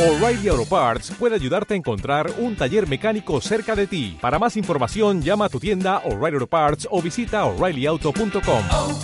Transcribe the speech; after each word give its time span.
O'Reilly 0.00 0.48
Auto 0.48 0.64
Parts 0.64 1.12
puede 1.18 1.34
ayudarte 1.34 1.74
a 1.74 1.76
encontrar 1.76 2.32
un 2.38 2.56
taller 2.56 2.88
mecánico 2.88 3.38
cerca 3.42 3.76
de 3.76 3.86
ti. 3.86 4.16
Para 4.18 4.38
más 4.38 4.56
información, 4.56 5.20
llama 5.20 5.44
a 5.44 5.48
tu 5.50 5.60
tienda 5.60 5.98
O'Reilly 6.06 6.36
Auto 6.36 6.46
Parts 6.46 6.88
o 6.90 7.02
visita 7.02 7.44
oreillyauto.com. 7.44 8.62
oh, 8.72 8.98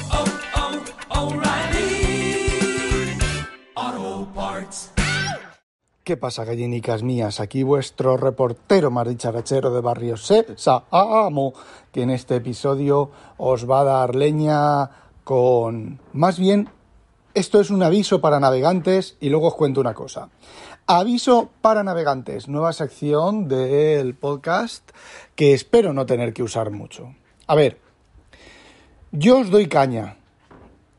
oh, 3.76 4.28
Parts. 4.34 4.92
¿Qué 6.02 6.16
pasa, 6.16 6.46
gallinicas 6.46 7.02
mías? 7.02 7.40
Aquí 7.40 7.62
vuestro 7.62 8.16
reportero 8.16 8.90
más 8.90 9.06
dicharachero 9.06 9.74
de 9.74 9.82
Barrio 9.82 10.16
Sésamo, 10.16 11.52
que 11.92 12.04
en 12.04 12.10
este 12.10 12.36
episodio 12.36 13.10
os 13.36 13.70
va 13.70 13.80
a 13.80 13.84
dar 13.84 14.14
leña 14.14 14.88
con... 15.24 16.00
Más 16.14 16.38
bien, 16.38 16.70
esto 17.36 17.60
es 17.60 17.70
un 17.70 17.82
aviso 17.82 18.20
para 18.20 18.40
navegantes 18.40 19.16
y 19.20 19.28
luego 19.28 19.48
os 19.48 19.54
cuento 19.54 19.80
una 19.80 19.94
cosa. 19.94 20.30
Aviso 20.86 21.50
para 21.60 21.84
navegantes, 21.84 22.48
nueva 22.48 22.72
sección 22.72 23.46
del 23.46 24.14
podcast 24.14 24.90
que 25.34 25.52
espero 25.52 25.92
no 25.92 26.06
tener 26.06 26.32
que 26.32 26.42
usar 26.42 26.70
mucho. 26.70 27.14
A 27.46 27.54
ver, 27.54 27.78
yo 29.12 29.40
os 29.40 29.50
doy 29.50 29.68
caña, 29.68 30.16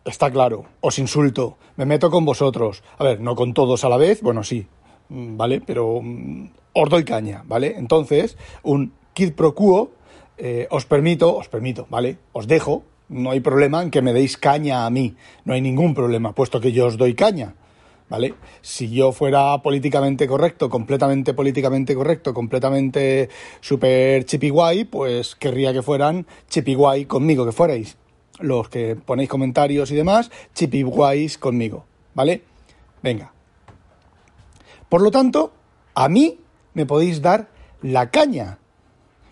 Está 0.08 0.32
claro, 0.32 0.64
os 0.80 1.00
insulto, 1.00 1.58
me 1.76 1.86
meto 1.86 2.10
con 2.10 2.24
vosotros. 2.24 2.82
A 2.98 3.04
ver, 3.04 3.20
no 3.20 3.36
con 3.36 3.54
todos 3.54 3.84
a 3.84 3.90
la 3.90 3.98
vez, 3.98 4.22
bueno, 4.22 4.42
sí, 4.42 4.66
mm, 5.10 5.36
¿vale? 5.36 5.60
Pero 5.60 6.00
mm, 6.02 6.50
os 6.72 6.90
doy 6.90 7.04
caña, 7.04 7.44
¿vale? 7.46 7.76
Entonces, 7.76 8.38
un 8.64 8.94
quid 9.14 9.34
pro 9.34 9.54
quo, 9.54 9.92
eh, 10.38 10.66
os 10.72 10.86
permito, 10.86 11.36
os 11.36 11.50
permito, 11.50 11.88
¿vale? 11.90 12.20
Os 12.32 12.48
dejo, 12.48 12.84
no 13.10 13.32
hay 13.32 13.40
problema 13.40 13.82
en 13.82 13.92
que 13.92 14.02
me 14.02 14.14
deis 14.14 14.38
caña 14.38 14.86
a 14.86 14.90
mí, 14.90 15.16
no 15.46 15.54
hay 15.54 15.62
ningún 15.62 15.94
problema, 15.94 16.34
puesto 16.34 16.60
que 16.60 16.72
yo 16.72 16.88
os 16.88 16.98
doy 16.98 17.14
caña. 17.14 17.56
¿Vale? 18.10 18.36
Si 18.62 18.90
yo 18.90 19.12
fuera 19.12 19.62
políticamente 19.62 20.30
correcto, 20.30 20.70
completamente 20.70 21.34
políticamente 21.34 21.94
correcto, 21.94 22.34
completamente 22.34 23.28
super 23.60 24.24
chipiguay, 24.24 24.86
pues 24.86 25.36
querría 25.36 25.74
que 25.74 25.82
fueran 25.82 26.26
chipiguay 26.48 27.04
conmigo, 27.04 27.46
que 27.46 27.52
fuerais 27.52 27.98
los 28.40 28.70
que 28.70 28.96
ponéis 28.96 29.30
comentarios 29.30 29.92
y 29.92 29.96
demás, 29.96 30.32
chipiguays 30.54 31.38
conmigo, 31.38 31.86
¿vale? 32.14 32.44
Venga. 33.04 33.34
Por 34.90 35.02
lo 35.02 35.12
tanto, 35.12 35.52
a 35.96 36.08
mí 36.08 36.40
me 36.74 36.86
podéis 36.86 37.22
dar 37.22 37.50
la 37.82 38.10
caña 38.10 38.60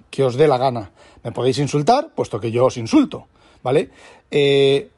que 0.09 0.23
os 0.23 0.35
dé 0.35 0.47
la 0.47 0.57
gana. 0.57 0.91
Me 1.23 1.31
podéis 1.31 1.59
insultar, 1.59 2.13
puesto 2.13 2.39
que 2.39 2.51
yo 2.51 2.65
os 2.65 2.77
insulto, 2.77 3.27
¿vale? 3.65 3.89
Eh, 4.29 4.89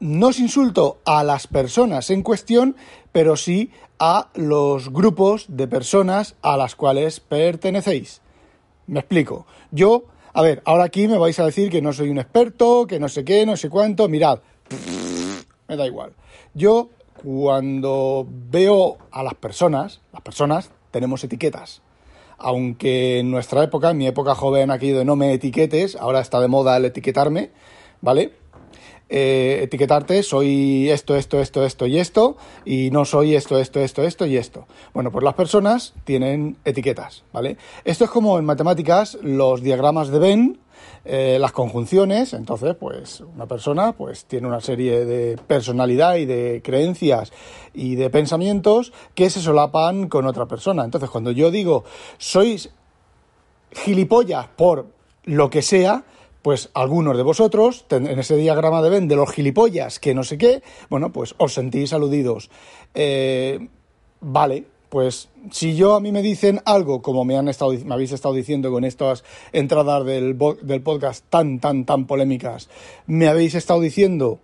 no 0.00 0.28
os 0.28 0.40
insulto 0.40 1.00
a 1.04 1.22
las 1.22 1.46
personas 1.46 2.08
en 2.08 2.22
cuestión, 2.22 2.74
pero 3.12 3.36
sí 3.36 3.70
a 3.98 4.30
los 4.34 4.90
grupos 4.90 5.44
de 5.48 5.68
personas 5.68 6.34
a 6.40 6.56
las 6.56 6.76
cuales 6.76 7.20
pertenecéis. 7.20 8.22
Me 8.86 9.00
explico. 9.00 9.46
Yo, 9.70 10.04
a 10.32 10.40
ver, 10.40 10.62
ahora 10.64 10.84
aquí 10.84 11.08
me 11.08 11.18
vais 11.18 11.38
a 11.40 11.44
decir 11.44 11.70
que 11.70 11.82
no 11.82 11.92
soy 11.92 12.08
un 12.08 12.18
experto, 12.18 12.86
que 12.86 12.98
no 12.98 13.08
sé 13.10 13.22
qué, 13.22 13.44
no 13.44 13.54
sé 13.58 13.68
cuánto. 13.68 14.08
Mirad, 14.08 14.38
me 15.68 15.76
da 15.76 15.86
igual. 15.86 16.12
Yo, 16.54 16.88
cuando 17.22 18.26
veo 18.30 18.96
a 19.10 19.22
las 19.22 19.34
personas, 19.34 20.00
las 20.14 20.22
personas 20.22 20.70
tenemos 20.90 21.22
etiquetas. 21.22 21.82
Aunque 22.38 23.18
en 23.18 23.30
nuestra 23.30 23.62
época, 23.62 23.90
en 23.90 23.98
mi 23.98 24.06
época 24.06 24.34
joven 24.34 24.70
aquí 24.70 24.92
de 24.92 25.04
no 25.04 25.16
me 25.16 25.34
etiquetes, 25.34 25.96
ahora 25.96 26.20
está 26.20 26.40
de 26.40 26.48
moda 26.48 26.78
el 26.78 26.86
etiquetarme, 26.86 27.50
¿vale? 28.00 28.32
eh, 29.08 29.60
etiquetarte, 29.62 30.22
soy 30.22 30.90
esto, 30.90 31.14
esto, 31.16 31.40
esto, 31.40 31.64
esto 31.64 31.86
y 31.86 31.98
esto, 31.98 32.36
y 32.64 32.90
no 32.90 33.04
soy 33.04 33.34
esto, 33.34 33.58
esto, 33.58 33.80
esto, 33.80 34.02
esto 34.02 34.26
y 34.26 34.36
esto. 34.36 34.66
Bueno, 34.94 35.12
pues 35.12 35.24
las 35.24 35.34
personas 35.34 35.94
tienen 36.04 36.56
etiquetas, 36.64 37.24
¿vale? 37.32 37.56
Esto 37.84 38.04
es 38.04 38.10
como 38.10 38.38
en 38.38 38.44
matemáticas 38.44 39.18
los 39.22 39.62
diagramas 39.62 40.08
de 40.08 40.18
Venn, 40.18 40.58
eh, 41.04 41.38
las 41.40 41.52
conjunciones, 41.52 42.32
entonces, 42.32 42.74
pues 42.74 43.20
una 43.20 43.46
persona 43.46 43.92
pues 43.92 44.24
tiene 44.24 44.48
una 44.48 44.60
serie 44.60 45.04
de 45.04 45.38
personalidad 45.46 46.16
y 46.16 46.26
de 46.26 46.60
creencias 46.64 47.32
y 47.72 47.94
de 47.94 48.10
pensamientos 48.10 48.92
que 49.14 49.30
se 49.30 49.40
solapan 49.40 50.08
con 50.08 50.26
otra 50.26 50.46
persona. 50.46 50.84
Entonces, 50.84 51.08
cuando 51.08 51.30
yo 51.30 51.52
digo 51.52 51.84
sois 52.18 52.70
gilipollas 53.70 54.48
por 54.48 54.86
lo 55.24 55.48
que 55.48 55.62
sea, 55.62 56.04
pues 56.46 56.70
algunos 56.74 57.16
de 57.16 57.24
vosotros, 57.24 57.86
en 57.90 58.06
ese 58.06 58.36
diagrama 58.36 58.80
de 58.80 58.88
Venn 58.88 59.08
de 59.08 59.16
los 59.16 59.32
gilipollas 59.32 59.98
que 59.98 60.14
no 60.14 60.22
sé 60.22 60.38
qué, 60.38 60.62
bueno, 60.88 61.10
pues 61.10 61.34
os 61.38 61.54
sentís 61.54 61.92
aludidos. 61.92 62.50
Eh, 62.94 63.66
vale, 64.20 64.64
pues 64.88 65.28
si 65.50 65.74
yo 65.74 65.96
a 65.96 66.00
mí 66.00 66.12
me 66.12 66.22
dicen 66.22 66.60
algo 66.64 67.02
como 67.02 67.24
me, 67.24 67.36
han 67.36 67.48
estado, 67.48 67.72
me 67.84 67.94
habéis 67.94 68.12
estado 68.12 68.32
diciendo 68.32 68.70
con 68.70 68.84
estas 68.84 69.24
entradas 69.50 70.06
del, 70.06 70.38
del 70.62 70.82
podcast 70.82 71.24
tan, 71.28 71.58
tan, 71.58 71.84
tan 71.84 72.06
polémicas, 72.06 72.68
me 73.08 73.26
habéis 73.26 73.56
estado 73.56 73.80
diciendo 73.80 74.38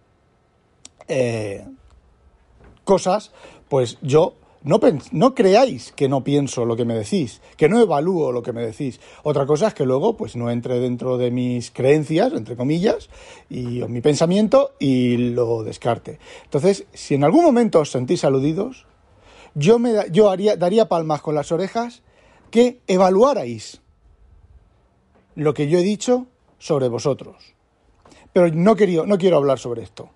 eh, 1.07 1.65
cosas, 2.83 3.31
pues 3.69 3.99
yo 4.03 4.35
no, 4.65 5.35
creáis 5.35 5.93
que 5.93 6.09
no 6.09 6.23
pienso 6.23 6.65
lo 6.65 6.77
que 6.77 6.85
me 6.85 6.95
decís, 6.95 7.41
que 7.57 7.69
no 7.69 7.81
evalúo 7.81 8.31
lo 8.31 8.43
que 8.43 8.53
me 8.53 8.65
decís. 8.65 9.01
Otra 9.25 9.45
cosa 9.47 9.69
es 9.69 9.75
que 9.75 9.85
luego 9.85 10.17
pues 10.17 10.37
no 10.37 10.51
entre 10.51 10.79
dentro 10.79 11.19
de 11.19 11.31
mis 11.31 11.71
creencias, 11.71 12.33
entre 12.33 12.57
comillas, 12.57 13.09
y 13.51 13.83
o 13.83 13.89
mi 13.89 14.01
pensamiento 14.01 14.73
y 14.79 15.17
lo 15.17 15.65
descarte. 15.65 16.19
Entonces, 16.45 16.87
si 16.93 17.15
en 17.15 17.25
algún 17.25 17.45
momento 17.45 17.81
os 17.81 17.91
sentís 17.91 18.25
aludidos, 18.25 18.87
yo, 19.55 19.79
me, 19.79 19.95
yo 20.11 20.31
haría, 20.31 20.57
daría 20.57 20.89
palmas 20.89 21.23
con 21.23 21.35
las 21.35 21.51
orejas 21.51 22.03
que 22.51 22.81
evaluarais 22.87 23.81
lo 25.35 25.55
que 25.55 25.69
yo 25.69 25.79
he 25.79 25.83
dicho 25.83 26.27
sobre 26.59 26.89
vosotros. 26.89 27.55
Pero 28.33 28.49
no, 28.49 28.77
quería, 28.77 29.03
no 29.05 29.19
quiero 29.19 29.39
hablar 29.39 29.59
sobre 29.59 29.83
esto. 29.83 30.11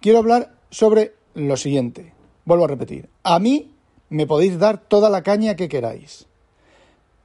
Quiero 0.00 0.18
hablar 0.18 0.54
sobre 0.70 1.14
lo 1.34 1.56
siguiente. 1.56 2.12
Vuelvo 2.44 2.64
a 2.64 2.68
repetir. 2.68 3.08
A 3.22 3.38
mí 3.38 3.72
me 4.08 4.26
podéis 4.26 4.58
dar 4.58 4.78
toda 4.78 5.10
la 5.10 5.22
caña 5.22 5.56
que 5.56 5.68
queráis. 5.68 6.26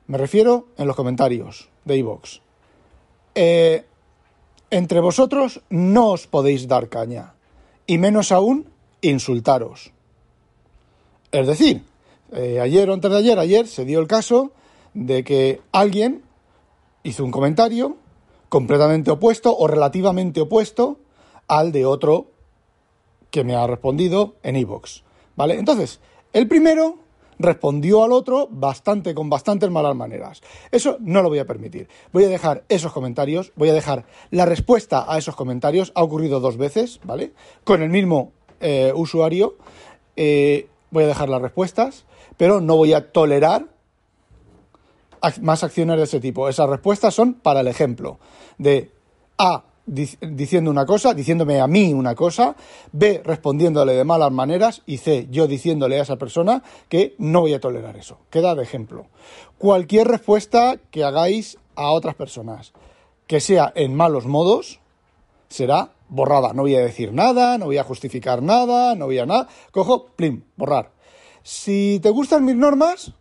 Me 0.07 0.17
refiero 0.17 0.67
en 0.77 0.87
los 0.87 0.95
comentarios 0.95 1.69
de 1.85 1.97
iVoox. 1.97 2.39
Eh, 3.35 3.85
entre 4.69 4.99
vosotros 4.99 5.61
no 5.69 6.11
os 6.11 6.27
podéis 6.27 6.67
dar 6.67 6.89
caña. 6.89 7.33
Y 7.87 7.97
menos 7.97 8.31
aún, 8.31 8.67
insultaros. 9.01 9.91
Es 11.31 11.47
decir, 11.47 11.83
eh, 12.31 12.59
ayer 12.59 12.89
o 12.89 12.93
antes 12.93 13.11
de 13.11 13.17
ayer, 13.17 13.39
ayer 13.39 13.67
se 13.67 13.85
dio 13.85 13.99
el 13.99 14.07
caso 14.07 14.51
de 14.93 15.23
que 15.23 15.61
alguien 15.71 16.23
hizo 17.03 17.23
un 17.23 17.31
comentario 17.31 17.97
completamente 18.49 19.11
opuesto 19.11 19.55
o 19.55 19.67
relativamente 19.67 20.41
opuesto 20.41 20.99
al 21.47 21.71
de 21.71 21.85
otro 21.85 22.27
que 23.29 23.43
me 23.43 23.55
ha 23.55 23.65
respondido 23.65 24.35
en 24.43 24.57
iVoox. 24.57 25.03
¿Vale? 25.35 25.57
Entonces, 25.57 25.99
el 26.33 26.47
primero 26.47 26.99
respondió 27.39 28.03
al 28.03 28.11
otro 28.11 28.47
bastante 28.51 29.15
con 29.15 29.29
bastantes 29.29 29.71
malas 29.71 29.95
maneras. 29.95 30.41
Eso 30.71 30.97
no 30.99 31.23
lo 31.23 31.29
voy 31.29 31.39
a 31.39 31.45
permitir. 31.45 31.87
Voy 32.13 32.23
a 32.25 32.29
dejar 32.29 32.63
esos 32.69 32.91
comentarios, 32.93 33.51
voy 33.55 33.69
a 33.69 33.73
dejar 33.73 34.05
la 34.29 34.45
respuesta 34.45 35.05
a 35.11 35.17
esos 35.17 35.35
comentarios. 35.35 35.91
Ha 35.95 36.03
ocurrido 36.03 36.39
dos 36.39 36.57
veces, 36.57 36.99
¿vale? 37.03 37.33
Con 37.63 37.81
el 37.81 37.89
mismo 37.89 38.31
eh, 38.59 38.93
usuario. 38.95 39.55
Eh, 40.15 40.67
voy 40.91 41.05
a 41.05 41.07
dejar 41.07 41.29
las 41.29 41.41
respuestas, 41.41 42.05
pero 42.37 42.61
no 42.61 42.75
voy 42.77 42.93
a 42.93 43.11
tolerar 43.11 43.65
más 45.41 45.63
acciones 45.63 45.97
de 45.97 46.03
ese 46.03 46.19
tipo. 46.19 46.47
Esas 46.47 46.69
respuestas 46.69 47.13
son 47.13 47.33
para 47.33 47.61
el 47.61 47.67
ejemplo 47.67 48.19
de 48.57 48.91
A 49.37 49.63
dic- 49.63 49.70
diciendo 49.91 50.71
una 50.71 50.85
cosa, 50.85 51.13
diciéndome 51.13 51.59
a 51.59 51.67
mí 51.67 51.93
una 51.93 52.15
cosa, 52.15 52.55
B 52.93 53.21
respondiéndole 53.25 53.93
de 53.93 54.03
malas 54.05 54.31
maneras 54.31 54.81
y 54.85 54.97
C 54.97 55.27
yo 55.29 55.47
diciéndole 55.47 55.99
a 55.99 56.03
esa 56.03 56.15
persona 56.15 56.63
que 56.87 57.15
no 57.17 57.41
voy 57.41 57.53
a 57.53 57.59
tolerar 57.59 57.97
eso. 57.97 58.17
Queda 58.29 58.55
de 58.55 58.63
ejemplo. 58.63 59.07
Cualquier 59.57 60.07
respuesta 60.07 60.77
que 60.91 61.03
hagáis 61.03 61.57
a 61.75 61.91
otras 61.91 62.15
personas 62.15 62.71
que 63.27 63.41
sea 63.41 63.71
en 63.75 63.93
malos 63.93 64.25
modos 64.25 64.79
será 65.49 65.91
borrada. 66.07 66.53
No 66.53 66.61
voy 66.63 66.75
a 66.75 66.79
decir 66.81 67.11
nada, 67.13 67.57
no 67.57 67.65
voy 67.65 67.77
a 67.77 67.83
justificar 67.83 68.41
nada, 68.41 68.95
no 68.95 69.05
voy 69.05 69.19
a 69.19 69.25
nada. 69.25 69.47
Cojo, 69.71 70.05
plim, 70.15 70.43
borrar. 70.55 70.91
Si 71.43 71.99
te 72.01 72.09
gustan 72.11 72.45
mis 72.45 72.55
normas, 72.55 73.13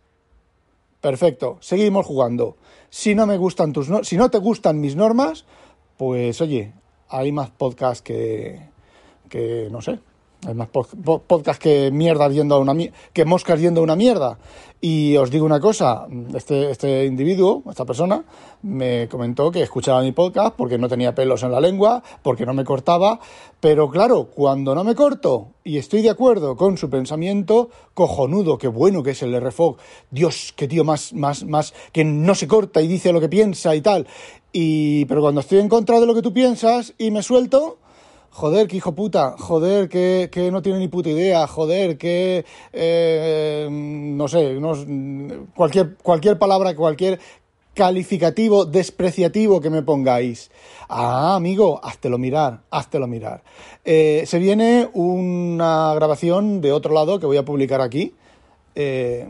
perfecto, 1.01 1.57
seguimos 1.59 2.05
jugando. 2.05 2.55
Si 2.89 3.15
no 3.15 3.25
me 3.25 3.37
gustan 3.37 3.73
tus 3.73 3.89
no- 3.89 4.03
si 4.03 4.15
no 4.17 4.29
te 4.29 4.37
gustan 4.37 4.79
mis 4.79 4.95
normas, 4.95 5.45
pues 6.01 6.41
oye, 6.41 6.73
hay 7.09 7.31
más 7.31 7.51
podcasts 7.51 8.01
que 8.01 8.59
que 9.29 9.67
no 9.69 9.81
sé, 9.81 9.99
Hay 10.47 10.55
más 10.55 10.69
po- 10.69 10.87
po- 11.03 11.19
podcast 11.21 11.61
que 11.61 11.91
mierdas 11.91 12.33
yendo 12.33 12.55
a 12.55 12.59
una 12.59 12.73
que 13.13 13.25
moscas 13.25 13.59
yendo 13.61 13.81
a 13.81 13.83
una 13.83 13.95
mierda. 13.95 14.39
Y 14.83 15.15
os 15.17 15.29
digo 15.29 15.45
una 15.45 15.59
cosa, 15.59 16.07
este, 16.33 16.71
este 16.71 17.05
individuo, 17.05 17.61
esta 17.69 17.85
persona, 17.85 18.25
me 18.63 19.07
comentó 19.07 19.51
que 19.51 19.61
escuchaba 19.61 20.01
mi 20.01 20.11
podcast 20.11 20.55
porque 20.55 20.79
no 20.79 20.89
tenía 20.89 21.13
pelos 21.13 21.43
en 21.43 21.51
la 21.51 21.61
lengua, 21.61 22.01
porque 22.23 22.47
no 22.47 22.55
me 22.55 22.63
cortaba, 22.63 23.19
pero 23.59 23.91
claro, 23.91 24.31
cuando 24.33 24.73
no 24.73 24.83
me 24.83 24.95
corto 24.95 25.49
y 25.63 25.77
estoy 25.77 26.01
de 26.01 26.09
acuerdo 26.09 26.55
con 26.55 26.77
su 26.77 26.89
pensamiento, 26.89 27.69
cojonudo, 27.93 28.57
qué 28.57 28.67
bueno 28.67 29.03
que 29.03 29.11
es 29.11 29.21
el 29.21 29.39
RFOG, 29.39 29.77
Dios, 30.09 30.51
qué 30.55 30.67
tío 30.67 30.83
más, 30.83 31.13
más, 31.13 31.43
más, 31.43 31.75
que 31.91 32.03
no 32.03 32.33
se 32.33 32.47
corta 32.47 32.81
y 32.81 32.87
dice 32.87 33.13
lo 33.13 33.19
que 33.21 33.29
piensa 33.29 33.75
y 33.75 33.81
tal. 33.81 34.07
Y, 34.51 35.05
pero 35.05 35.21
cuando 35.21 35.41
estoy 35.41 35.59
en 35.59 35.69
contra 35.69 35.99
de 35.99 36.07
lo 36.07 36.15
que 36.15 36.23
tú 36.23 36.33
piensas 36.33 36.95
y 36.97 37.11
me 37.11 37.21
suelto, 37.21 37.77
Joder, 38.33 38.67
que 38.67 38.77
hijo 38.77 38.95
puta, 38.95 39.35
joder, 39.37 39.89
que, 39.89 40.29
que 40.31 40.51
no 40.51 40.61
tiene 40.61 40.79
ni 40.79 40.87
puta 40.87 41.09
idea, 41.09 41.45
joder, 41.47 41.97
que 41.97 42.45
eh, 42.71 43.67
no 43.69 44.27
sé, 44.29 44.57
cualquier, 45.53 45.97
cualquier 45.97 46.39
palabra, 46.39 46.73
cualquier 46.73 47.19
calificativo 47.73 48.65
despreciativo 48.65 49.59
que 49.61 49.69
me 49.69 49.81
pongáis. 49.83 50.49
Ah, 50.87 51.35
amigo, 51.35 51.79
háztelo 51.83 52.17
mirar, 52.17 52.61
háztelo 52.69 53.07
mirar. 53.07 53.43
Eh, 53.85 54.23
se 54.25 54.39
viene 54.39 54.89
una 54.93 55.93
grabación 55.95 56.61
de 56.61 56.71
otro 56.71 56.93
lado 56.93 57.19
que 57.19 57.25
voy 57.25 57.37
a 57.37 57.45
publicar 57.45 57.81
aquí, 57.81 58.13
eh, 58.75 59.27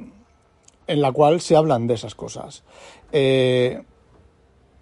en 0.87 1.01
la 1.01 1.11
cual 1.11 1.41
se 1.41 1.55
hablan 1.55 1.87
de 1.87 1.93
esas 1.93 2.15
cosas. 2.15 2.63
Eh, 3.11 3.81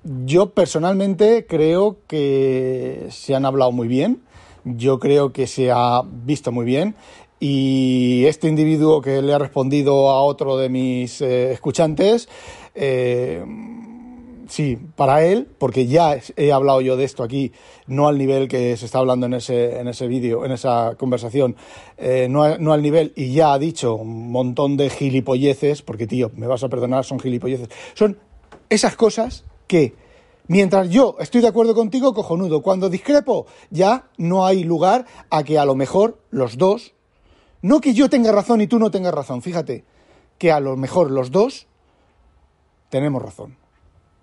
yo 0.04 0.52
personalmente 0.52 1.46
creo 1.48 1.98
que 2.08 3.08
se 3.10 3.36
han 3.36 3.46
hablado 3.46 3.72
muy 3.72 3.88
bien, 3.88 4.22
yo 4.64 5.00
creo 5.00 5.32
que 5.32 5.48
se 5.48 5.72
ha 5.72 6.02
visto 6.06 6.52
muy 6.52 6.66
bien. 6.66 6.96
Y 7.42 8.26
este 8.26 8.50
individuo 8.50 9.02
que 9.02 9.22
le 9.22 9.34
ha 9.34 9.40
respondido 9.40 10.10
a 10.10 10.22
otro 10.22 10.58
de 10.58 10.68
mis 10.68 11.22
eh, 11.22 11.54
escuchantes, 11.54 12.28
eh, 12.76 13.46
sí, 14.50 14.78
para 14.98 15.24
él, 15.24 15.48
porque 15.58 15.88
ya 15.88 16.18
he 16.36 16.52
hablado 16.52 16.82
yo 16.82 16.98
de 16.98 17.06
esto 17.06 17.24
aquí, 17.24 17.54
no 17.88 18.10
al 18.10 18.18
nivel 18.18 18.50
que 18.50 18.76
se 18.76 18.86
está 18.86 19.00
hablando 19.00 19.26
en 19.28 19.36
ese, 19.36 19.80
en 19.80 19.88
ese 19.88 20.08
vídeo, 20.08 20.44
en 20.44 20.52
esa 20.52 20.96
conversación, 20.98 21.56
eh, 21.98 22.28
no, 22.30 22.58
no 22.58 22.74
al 22.74 22.82
nivel, 22.82 23.14
y 23.16 23.32
ya 23.32 23.54
ha 23.54 23.60
dicho 23.60 23.96
un 23.96 24.32
montón 24.32 24.76
de 24.76 24.90
gilipolleces, 24.90 25.82
porque 25.82 26.08
tío, 26.08 26.32
me 26.36 26.46
vas 26.46 26.64
a 26.66 26.70
perdonar, 26.70 27.06
son 27.06 27.22
gilipolleces, 27.22 27.70
son 27.94 28.18
esas 28.70 28.98
cosas 28.98 29.46
que 29.70 29.94
mientras 30.48 30.90
yo 30.90 31.16
estoy 31.20 31.42
de 31.42 31.48
acuerdo 31.48 31.76
contigo, 31.76 32.14
cojonudo, 32.14 32.62
cuando 32.62 32.90
discrepo 32.90 33.46
ya 33.70 34.10
no 34.18 34.46
hay 34.46 34.64
lugar 34.64 35.06
a 35.30 35.44
que 35.44 35.60
a 35.60 35.64
lo 35.64 35.76
mejor 35.76 36.20
los 36.32 36.58
dos, 36.58 36.94
no 37.62 37.80
que 37.80 37.94
yo 37.94 38.10
tenga 38.10 38.32
razón 38.32 38.62
y 38.62 38.68
tú 38.68 38.80
no 38.80 38.90
tengas 38.90 39.14
razón, 39.14 39.44
fíjate, 39.44 39.86
que 40.40 40.52
a 40.52 40.60
lo 40.60 40.76
mejor 40.76 41.12
los 41.12 41.30
dos 41.30 41.68
tenemos 42.90 43.22
razón, 43.22 43.58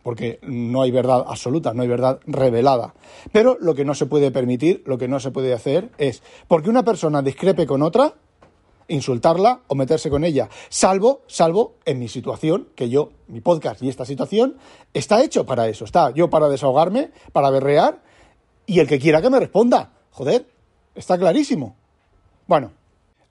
porque 0.02 0.40
no 0.42 0.82
hay 0.82 0.90
verdad 0.90 1.24
absoluta, 1.28 1.72
no 1.72 1.82
hay 1.82 1.88
verdad 1.88 2.18
revelada. 2.26 2.94
Pero 3.30 3.56
lo 3.60 3.76
que 3.76 3.84
no 3.84 3.94
se 3.94 4.06
puede 4.06 4.32
permitir, 4.32 4.82
lo 4.84 4.98
que 4.98 5.06
no 5.06 5.20
se 5.20 5.30
puede 5.30 5.52
hacer 5.54 5.90
es, 5.96 6.24
porque 6.48 6.70
una 6.70 6.82
persona 6.82 7.22
discrepe 7.22 7.66
con 7.66 7.82
otra, 7.82 8.14
insultarla 8.88 9.62
o 9.66 9.74
meterse 9.74 10.10
con 10.10 10.24
ella, 10.24 10.48
salvo, 10.68 11.22
salvo 11.26 11.74
en 11.84 11.98
mi 11.98 12.08
situación, 12.08 12.68
que 12.74 12.88
yo, 12.88 13.10
mi 13.28 13.40
podcast 13.40 13.82
y 13.82 13.88
esta 13.88 14.04
situación, 14.04 14.56
está 14.94 15.22
hecho 15.22 15.44
para 15.46 15.68
eso, 15.68 15.84
está 15.84 16.10
yo 16.10 16.30
para 16.30 16.48
desahogarme, 16.48 17.10
para 17.32 17.50
berrear, 17.50 18.02
y 18.66 18.80
el 18.80 18.88
que 18.88 18.98
quiera 18.98 19.22
que 19.22 19.30
me 19.30 19.40
responda, 19.40 19.92
joder, 20.10 20.46
está 20.94 21.18
clarísimo. 21.18 21.76
Bueno, 22.46 22.72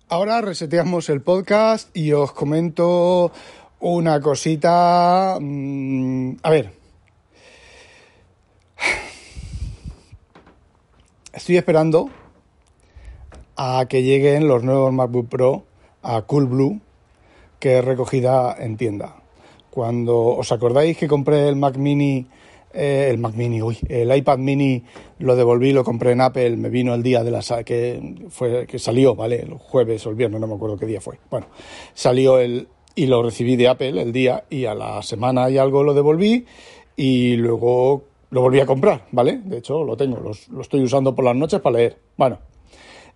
ahora 0.10 0.42
reseteamos 0.42 1.10
el 1.10 1.22
podcast 1.22 1.96
y 1.96 2.12
os 2.14 2.32
comento 2.32 3.32
una 3.80 4.20
cosita, 4.20 5.38
mm, 5.40 6.38
a 6.44 6.50
ver, 6.50 6.74
estoy 11.34 11.58
esperando 11.58 12.10
a 13.56 13.86
que 13.88 14.04
lleguen 14.04 14.48
los 14.48 14.64
nuevos 14.64 14.92
MacBook 14.94 15.30
Pro 15.30 15.64
a 16.02 16.22
Coolblue, 16.24 16.80
que 17.60 17.80
es 17.80 17.86
recogida 17.86 18.56
en 18.60 18.78
tienda. 18.78 19.16
Cuando 19.70 20.18
os 20.20 20.52
acordáis 20.52 20.98
que 20.98 21.08
compré 21.08 21.48
el 21.50 21.56
Mac 21.56 21.78
Mini, 21.78 22.26
eh, 22.74 23.08
el 23.10 23.18
Mac 23.18 23.34
Mini, 23.36 23.62
uy, 23.62 23.78
el 23.90 24.16
iPad 24.16 24.38
Mini, 24.38 24.84
lo 25.20 25.36
devolví, 25.36 25.72
lo 25.74 25.84
compré 25.84 26.12
en 26.12 26.22
Apple, 26.22 26.58
me 26.58 26.70
vino 26.70 26.94
el 26.94 27.04
día 27.04 27.24
de 27.24 27.32
la 27.32 27.42
que 27.66 28.16
fue 28.30 28.68
que 28.68 28.80
salió, 28.80 29.16
¿vale? 29.16 29.42
El 29.42 29.54
jueves 29.54 30.06
o 30.06 30.10
el 30.10 30.16
viernes, 30.16 30.40
no 30.42 30.48
me 30.48 30.56
acuerdo 30.56 30.78
qué 30.78 30.86
día 30.86 31.02
fue. 31.02 31.18
Bueno, 31.30 31.48
salió 31.94 32.40
el 32.40 32.68
y 32.98 33.08
lo 33.08 33.22
recibí 33.24 33.58
de 33.58 33.68
Apple 33.68 34.02
el 34.02 34.14
día 34.14 34.46
y 34.50 34.66
a 34.66 34.74
la 34.74 35.02
semana 35.02 35.50
y 35.50 35.58
algo 35.58 35.84
lo 35.84 35.94
devolví 35.94 36.46
y 36.96 37.36
luego 37.36 38.04
lo 38.30 38.42
volví 38.42 38.60
a 38.62 38.66
comprar, 38.66 39.06
¿vale? 39.12 39.42
De 39.44 39.58
hecho, 39.58 39.84
lo 39.84 39.98
tengo, 39.98 40.18
los- 40.20 40.48
lo 40.50 40.62
estoy 40.62 40.82
usando 40.82 41.14
por 41.14 41.26
las 41.26 41.36
noches 41.36 41.60
para 41.60 41.78
leer. 41.78 41.98
Bueno, 42.18 42.40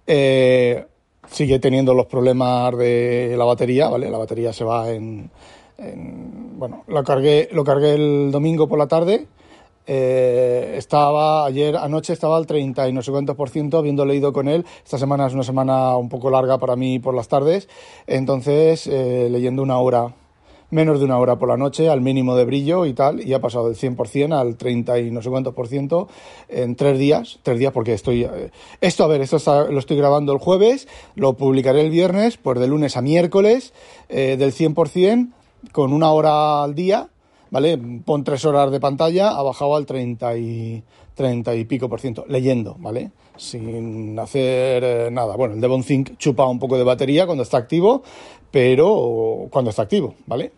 eh, 0.10 0.86
sigue 1.30 1.60
teniendo 1.60 1.94
los 1.94 2.08
problemas 2.08 2.76
de 2.78 3.36
la 3.38 3.46
batería, 3.46 3.88
¿vale? 3.90 4.10
La 4.10 4.18
batería 4.18 4.52
se 4.54 4.64
va 4.64 4.90
en, 4.90 5.30
en- 5.78 6.58
bueno, 6.60 6.84
lo 6.88 7.04
cargué, 7.04 7.48
lo 7.52 7.64
cargué 7.64 7.94
el 7.94 8.32
domingo 8.32 8.68
por 8.68 8.80
la 8.80 8.88
tarde. 8.88 9.28
eh, 9.88 10.76
estaba 10.78 11.46
ayer 11.46 11.76
anoche 11.78 12.14
estaba 12.14 12.38
al 12.38 12.46
30 12.46 12.88
y 12.88 12.94
no 12.94 13.02
sé 13.02 13.12
cuántos 13.12 13.36
por 13.36 13.50
ciento 13.50 13.78
habiendo 13.80 14.06
leído 14.06 14.34
con 14.34 14.48
él. 14.48 14.66
Esta 14.84 14.98
semana 14.98 15.28
es 15.28 15.34
una 15.34 15.44
semana 15.44 15.96
un 15.98 16.10
poco 16.10 16.30
larga 16.30 16.58
para 16.60 16.76
mí 16.76 17.00
por 17.00 17.16
las 17.16 17.28
tardes, 17.28 17.68
entonces 18.08 18.88
eh, 18.88 19.30
leyendo 19.32 19.64
una 19.64 19.80
hora 19.80 20.14
menos 20.72 21.00
de 21.00 21.06
una 21.06 21.18
hora 21.18 21.38
por 21.38 21.50
la 21.50 21.58
noche 21.58 21.90
al 21.90 22.02
mínimo 22.02 22.36
de 22.36 22.46
brillo 22.46 22.86
y 22.86 22.94
tal, 22.94 23.26
y 23.26 23.34
ha 23.34 23.40
pasado 23.42 23.68
del 23.70 23.76
100% 23.78 24.34
al 24.34 24.56
30 24.56 25.00
y 25.00 25.12
no 25.12 25.22
sé 25.22 25.30
cuántos 25.30 25.54
por 25.54 25.68
ciento 25.68 26.08
en 26.48 26.76
tres 26.76 27.00
días, 27.00 27.40
tres 27.44 27.58
días 27.60 27.74
porque 27.74 27.94
estoy... 27.94 28.24
eh, 28.24 28.52
esto, 28.82 29.04
a 29.04 29.08
ver, 29.08 29.22
esto 29.22 29.38
está- 29.38 29.66
lo 29.70 29.80
estoy 29.80 29.98
grabando 29.98 30.32
el 30.34 30.40
jueves, 30.40 30.88
lo 31.16 31.34
publicaré 31.34 31.82
el 31.82 31.90
viernes, 31.90 32.38
pues 32.38 32.60
de 32.60 32.68
lunes 32.68 32.98
a 32.98 33.02
miércoles, 33.02 33.74
eh, 34.10 34.36
del 34.38 34.54
100%, 34.54 35.30
con 35.72 35.92
una 35.92 36.12
hora 36.12 36.64
al 36.64 36.76
día, 36.76 37.10
¿vale? 37.52 37.78
Pon 38.06 38.24
tres 38.24 38.46
horas 38.46 38.72
de 38.72 38.80
pantalla, 38.80 39.32
ha 39.32 39.42
bajado 39.44 39.76
al 39.76 39.86
30 39.86 40.38
y, 40.38 40.84
30 41.16 41.56
y 41.56 41.66
pico 41.66 41.90
por 41.90 42.00
ciento, 42.00 42.24
leyendo, 42.30 42.76
¿vale? 42.80 43.12
Sin 43.36 44.18
hacer 44.20 44.84
eh, 44.86 45.10
nada. 45.12 45.36
Bueno, 45.36 45.56
el 45.56 45.62
Devon 45.62 45.84
Think 45.84 46.18
chupa 46.18 46.46
un 46.46 46.60
poco 46.60 46.78
de 46.78 46.84
batería 46.84 47.26
cuando 47.26 47.44
está 47.44 47.58
activo, 47.58 48.04
pero 48.52 49.48
cuando 49.50 49.70
está 49.70 49.82
activo, 49.84 50.14
¿vale? 50.28 50.52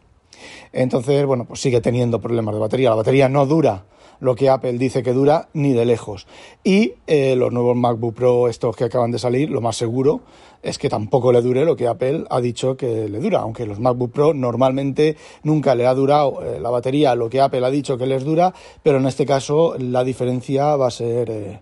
Entonces, 0.74 1.26
bueno, 1.26 1.46
pues 1.46 1.60
sigue 1.62 1.82
teniendo 1.82 2.20
problemas 2.20 2.54
de 2.54 2.62
batería. 2.62 2.90
La 2.90 2.96
batería 2.96 3.30
no 3.30 3.46
dura 3.46 3.86
lo 4.22 4.36
que 4.36 4.50
Apple 4.50 4.78
dice 4.78 5.04
que 5.04 5.12
dura 5.12 5.50
ni 5.54 5.74
de 5.74 5.84
lejos. 5.84 6.28
Y 6.64 6.94
eh, 7.08 7.36
los 7.36 7.52
nuevos 7.52 7.76
MacBook 7.76 8.14
Pro, 8.14 8.48
estos 8.48 8.76
que 8.76 8.86
acaban 8.86 9.12
de 9.12 9.20
salir, 9.20 9.50
lo 9.50 9.60
más 9.60 9.76
seguro 9.76 10.22
es 10.64 10.78
que 10.78 10.90
tampoco 10.90 11.32
le 11.32 11.42
dure 11.42 11.66
lo 11.66 11.76
que 11.76 11.88
Apple 11.88 12.26
ha 12.30 12.40
dicho 12.40 12.78
que 12.78 13.10
le 13.10 13.20
dura. 13.20 13.40
Aunque 13.40 13.66
los 13.66 13.80
MacBook 13.80 14.12
Pro 14.12 14.34
normalmente 14.34 15.18
nunca 15.44 15.74
le 15.75 15.88
ha 15.88 15.94
durado 15.94 16.44
eh, 16.44 16.60
la 16.62 16.70
batería 16.70 17.15
lo 17.15 17.30
que 17.30 17.42
Apple 17.42 17.65
ha 17.65 17.72
dicho 17.72 17.98
que 17.98 18.06
les 18.06 18.24
dura, 18.24 18.54
pero 18.84 19.00
en 19.00 19.08
este 19.08 19.25
caso 19.25 19.75
la 19.77 20.04
diferencia 20.04 20.75
va 20.75 20.88
a 20.88 20.92
ser 20.92 21.30
eh, 21.32 21.60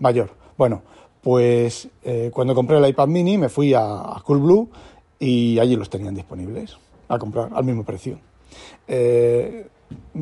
mayor. 0.00 0.30
Bueno, 0.58 0.82
pues 1.22 1.88
cuando 2.32 2.54
compré 2.54 2.78
el 2.78 2.88
iPad 2.88 3.06
mini 3.06 3.36
me 3.36 3.50
fui 3.50 3.74
a, 3.74 3.82
a 3.82 4.22
Coolblue 4.24 4.68
y 5.18 5.58
allí 5.58 5.76
los 5.76 5.90
tenían 5.90 6.14
disponibles 6.14 6.76
a 7.08 7.18
comprar 7.18 7.50
al 7.54 7.64
mismo 7.64 7.84
precio. 7.84 8.18
Eh, 8.88 9.66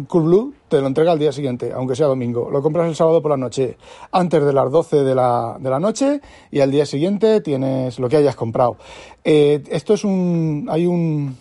Coolblue 0.07 0.53
te 0.69 0.81
lo 0.81 0.87
entrega 0.87 1.13
al 1.13 1.19
día 1.19 1.33
siguiente, 1.33 1.73
aunque 1.75 1.97
sea 1.97 2.07
domingo. 2.07 2.51
Lo 2.51 2.63
compras 2.63 2.89
el 2.89 2.95
sábado 2.95 3.23
por 3.23 3.31
la 3.31 3.37
noche, 3.37 3.77
antes 4.13 4.45
de 4.45 4.53
las 4.53 4.71
12 4.71 5.03
de 5.03 5.15
la, 5.15 5.57
de 5.59 5.71
la 5.71 5.81
noche, 5.81 6.21
y 6.51 6.61
al 6.61 6.71
día 6.71 6.87
siguiente 6.87 7.41
tienes 7.41 7.99
lo 7.99 8.09
que 8.09 8.17
hayas 8.17 8.37
comprado. 8.37 8.77
Eh, 9.25 9.63
esto 9.71 9.95
es 9.95 10.05
un. 10.05 10.69
Hay 10.71 10.87
un. 10.87 11.37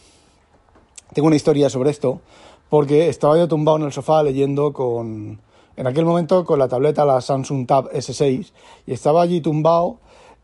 Tengo 1.13 1.27
una 1.27 1.35
historia 1.35 1.69
sobre 1.69 1.89
esto, 1.89 2.21
porque 2.69 3.09
estaba 3.09 3.37
yo 3.37 3.47
tumbado 3.47 3.77
en 3.77 3.83
el 3.83 3.91
sofá 3.91 4.23
leyendo 4.23 4.73
con. 4.73 5.39
En 5.75 5.85
aquel 5.85 6.05
momento 6.05 6.43
con 6.43 6.57
la 6.57 6.67
tableta, 6.67 7.05
la 7.05 7.21
Samsung 7.21 7.67
Tab 7.67 7.91
S6, 7.91 8.51
y 8.87 8.93
estaba 8.93 9.21
allí 9.21 9.41
tumbado 9.41 9.99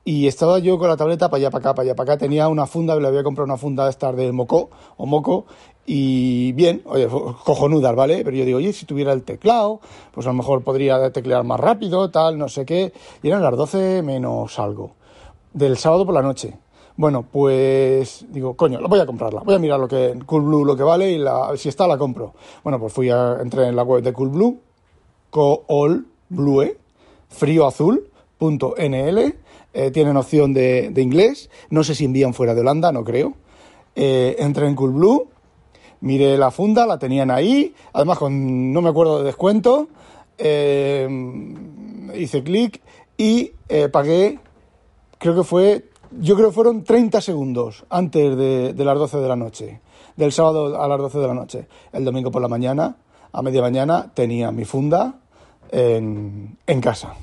y 0.06 0.28
estaba 0.28 0.60
yo 0.60 0.78
con 0.78 0.90
la 0.90 0.98
tableta 0.98 1.30
para 1.30 1.40
allá, 1.40 1.50
para 1.50 1.62
acá, 1.62 1.76
para 1.76 1.84
allá, 1.86 1.96
para 1.96 2.14
acá. 2.14 2.20
Tenía 2.20 2.50
una 2.50 2.66
funda, 2.68 2.96
le 2.96 3.08
había 3.08 3.24
comprado 3.24 3.46
una 3.46 3.58
funda 3.58 3.86
de 3.86 3.92
estas 3.92 4.16
de 4.16 4.32
moco 4.32 4.70
o 4.98 5.06
moco. 5.06 5.46
Y 5.86 6.52
bien, 6.54 6.82
oye, 6.86 7.08
cojonudas, 7.08 7.96
¿vale? 7.96 8.24
Pero 8.24 8.36
yo 8.36 8.46
digo, 8.46 8.58
oye, 8.58 8.74
si 8.74 8.86
tuviera 8.86 9.14
el 9.14 9.24
teclado, 9.24 9.80
pues 10.14 10.26
a 10.28 10.30
lo 10.30 10.36
mejor 10.36 10.64
podría 10.64 11.12
teclear 11.12 11.44
más 11.44 11.60
rápido, 11.60 12.10
tal, 12.10 12.38
no 12.38 12.50
sé 12.50 12.66
qué. 12.66 12.94
Y 13.22 13.28
eran 13.28 13.42
las 13.42 13.56
12 13.56 14.02
menos 14.02 14.60
algo, 14.60 14.92
del 15.54 15.78
sábado 15.78 16.06
por 16.06 16.16
la 16.16 16.22
noche. 16.22 16.58
Bueno, 16.96 17.26
pues 17.30 18.26
digo, 18.30 18.56
coño, 18.56 18.80
voy 18.88 19.00
a 19.00 19.06
comprarla. 19.06 19.42
Voy 19.42 19.56
a 19.56 19.60
mirar 19.60 19.80
lo 19.80 19.88
que 19.88 20.20
Coolblue 20.26 20.66
lo 20.66 20.76
que 20.76 20.84
vale 20.84 21.12
y 21.12 21.18
la, 21.18 21.56
si 21.58 21.70
está 21.70 21.88
la 21.88 21.98
compro. 21.98 22.34
Bueno, 22.64 22.80
pues 22.80 22.94
fui 22.94 23.10
a, 23.10 23.38
entré 23.42 23.68
en 23.68 23.76
la 23.76 23.84
web 23.84 24.04
de 24.04 24.14
Coolblue, 24.14 24.60
Cool 25.30 26.06
Blue, 26.30 26.72
frío 27.30 27.66
azul, 27.66 28.10
coolblue.nl. 28.38 29.36
Eh, 29.76 29.92
tienen 29.92 30.18
opción 30.18 30.54
de, 30.54 30.94
inglés. 30.98 31.50
No 31.70 31.84
sé 31.84 31.96
si 31.96 32.06
envían 32.06 32.34
fuera 32.34 32.54
de 32.54 32.62
Holanda, 32.62 32.92
no 32.92 33.04
creo. 33.04 33.34
Eh, 33.96 34.36
entré 34.40 34.68
en 34.68 34.76
Coolblue, 34.76 35.28
miré 36.02 36.38
la 36.38 36.52
funda, 36.52 36.88
la 36.88 36.98
tenían 36.98 37.30
ahí, 37.30 37.74
además 37.94 38.18
con 38.18 38.74
no 38.74 38.82
me 38.82 38.90
acuerdo 38.90 39.20
de 39.20 39.26
descuento, 39.26 39.88
eh, 40.38 41.08
hice 42.16 42.44
clic 42.44 42.82
y 43.18 43.52
eh, 43.70 43.90
pagué, 43.90 44.40
creo 45.20 45.36
que 45.36 45.44
fue, 45.44 45.90
yo 46.20 46.36
creo 46.36 46.50
que 46.50 46.56
fueron 46.56 46.84
30 46.84 47.22
segundos 47.22 47.86
antes 47.90 48.36
de, 48.36 48.74
las 48.84 48.98
12 48.98 49.18
de 49.18 49.28
la 49.28 49.36
noche, 49.36 49.82
del 50.16 50.32
sábado 50.32 50.82
a 50.82 50.88
las 50.88 50.98
12 50.98 51.20
de 51.20 51.28
la 51.28 51.34
noche. 51.36 51.68
El 51.92 52.04
domingo 52.04 52.32
por 52.32 52.42
la 52.42 52.48
mañana, 52.48 52.98
a 53.32 53.42
media 53.44 53.62
mañana, 53.62 54.12
tenía 54.14 54.52
mi 54.52 54.66
funda 54.66 55.20
en 55.72 56.82
casa. 56.82 57.16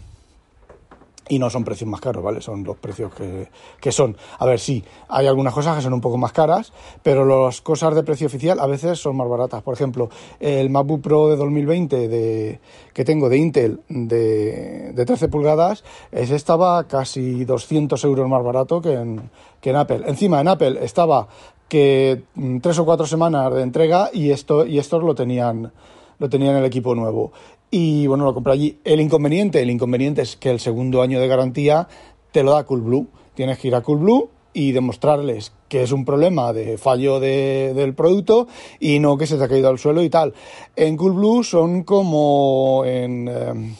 Y 1.30 1.38
no 1.38 1.48
son 1.48 1.64
precios 1.64 1.88
más 1.88 2.00
caros, 2.00 2.22
¿vale? 2.22 2.42
Son 2.42 2.62
los 2.64 2.76
precios 2.76 3.14
que, 3.14 3.48
que 3.80 3.92
son. 3.92 4.16
A 4.38 4.44
ver, 4.44 4.58
sí, 4.58 4.84
hay 5.08 5.26
algunas 5.26 5.54
cosas 5.54 5.76
que 5.76 5.82
son 5.82 5.94
un 5.94 6.00
poco 6.00 6.18
más 6.18 6.32
caras, 6.32 6.72
pero 7.02 7.24
las 7.24 7.62
cosas 7.62 7.94
de 7.94 8.02
precio 8.02 8.26
oficial 8.26 8.60
a 8.60 8.66
veces 8.66 8.98
son 8.98 9.16
más 9.16 9.28
baratas. 9.28 9.62
Por 9.62 9.72
ejemplo, 9.72 10.10
el 10.40 10.68
MacBook 10.68 11.00
Pro 11.00 11.28
de 11.28 11.36
2020 11.36 12.08
de, 12.08 12.60
que 12.92 13.04
tengo 13.04 13.28
de 13.28 13.38
Intel 13.38 13.80
de, 13.88 14.92
de 14.92 15.04
13 15.06 15.28
pulgadas, 15.28 15.84
ese 16.12 16.34
estaba 16.34 16.84
casi 16.84 17.44
200 17.44 18.02
euros 18.04 18.28
más 18.28 18.42
barato 18.44 18.82
que 18.82 18.94
en, 18.94 19.30
que 19.60 19.70
en 19.70 19.76
Apple. 19.76 20.02
Encima, 20.06 20.40
en 20.40 20.48
Apple 20.48 20.78
estaba 20.82 21.28
que 21.70 22.24
mm, 22.34 22.58
tres 22.58 22.78
o 22.80 22.84
cuatro 22.84 23.06
semanas 23.06 23.54
de 23.54 23.62
entrega 23.62 24.10
y 24.12 24.32
esto 24.32 24.66
y 24.66 24.78
estos 24.78 25.02
lo 25.02 25.14
tenían 25.14 25.72
lo 26.18 26.28
tenían 26.28 26.56
el 26.56 26.64
equipo 26.64 26.94
nuevo 26.94 27.32
y 27.70 28.06
bueno 28.06 28.24
lo 28.24 28.34
compré 28.34 28.52
allí 28.52 28.78
el 28.84 29.00
inconveniente 29.00 29.62
el 29.62 29.70
inconveniente 29.70 30.22
es 30.22 30.36
que 30.36 30.50
el 30.50 30.60
segundo 30.60 31.02
año 31.02 31.20
de 31.20 31.28
garantía 31.28 31.88
te 32.32 32.42
lo 32.42 32.52
da 32.52 32.64
Coolblue 32.64 33.06
tienes 33.34 33.58
que 33.58 33.68
ir 33.68 33.74
a 33.74 33.82
Coolblue 33.82 34.28
y 34.52 34.72
demostrarles 34.72 35.52
que 35.68 35.82
es 35.84 35.92
un 35.92 36.04
problema 36.04 36.52
de 36.52 36.76
fallo 36.78 37.20
de- 37.20 37.72
del 37.74 37.94
producto 37.94 38.48
y 38.80 38.98
no 38.98 39.16
que 39.16 39.26
se 39.28 39.36
te 39.36 39.44
ha 39.44 39.48
caído 39.48 39.68
al 39.68 39.78
suelo 39.78 40.02
y 40.02 40.10
tal 40.10 40.34
en 40.74 40.96
Coolblue 40.96 41.44
son 41.44 41.84
como 41.84 42.82
en 42.84 43.28
em, 43.28 43.74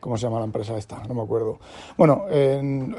¿Cómo 0.00 0.16
se 0.16 0.22
llama 0.26 0.38
la 0.38 0.46
empresa 0.46 0.78
esta? 0.78 1.02
No 1.06 1.12
me 1.12 1.20
acuerdo. 1.20 1.58
Bueno, 1.98 2.24